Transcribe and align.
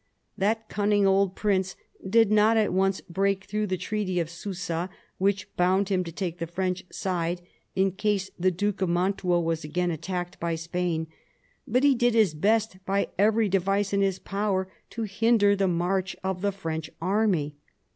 That 0.35 0.67
cunning 0.67 1.05
old 1.05 1.35
prince 1.35 1.75
did 2.09 2.31
not 2.31 2.57
at 2.57 2.73
once 2.73 3.01
break 3.01 3.43
through 3.43 3.67
the 3.67 3.77
Treaty 3.77 4.19
of 4.19 4.31
Susa, 4.31 4.89
which 5.19 5.55
bound 5.55 5.89
him 5.89 6.03
to 6.03 6.11
take 6.11 6.39
the 6.39 6.47
French 6.47 6.83
side 6.91 7.39
in 7.75 7.91
case 7.91 8.31
the 8.39 8.49
Duke 8.49 8.81
of 8.81 8.89
Mantua 8.89 9.39
was 9.39 9.63
again 9.63 9.91
attacked 9.91 10.39
by 10.39 10.55
Spain; 10.55 11.05
but 11.67 11.83
he 11.83 11.93
did 11.93 12.15
his 12.15 12.33
best, 12.33 12.83
by 12.83 13.09
every 13.19 13.47
device 13.47 13.93
in 13.93 14.01
his 14.01 14.17
power, 14.17 14.73
to 14.89 15.03
hinder 15.03 15.55
the 15.55 15.67
march 15.67 16.15
of 16.23 16.41
the 16.41 16.51
French 16.51 16.89
army. 16.99 17.53